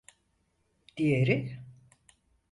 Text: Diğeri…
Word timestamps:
Diğeri… 0.97 1.59